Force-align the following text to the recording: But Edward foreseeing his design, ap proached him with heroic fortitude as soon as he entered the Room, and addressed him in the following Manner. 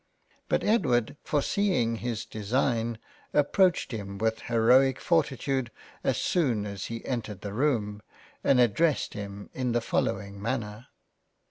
But 0.49 0.63
Edward 0.63 1.15
foreseeing 1.23 1.97
his 1.97 2.25
design, 2.25 2.97
ap 3.35 3.53
proached 3.53 3.91
him 3.91 4.17
with 4.17 4.39
heroic 4.41 4.99
fortitude 4.99 5.69
as 6.03 6.17
soon 6.17 6.65
as 6.65 6.85
he 6.85 7.05
entered 7.05 7.41
the 7.41 7.53
Room, 7.53 8.01
and 8.43 8.59
addressed 8.59 9.13
him 9.13 9.51
in 9.53 9.73
the 9.73 9.79
following 9.81 10.41
Manner. 10.41 10.87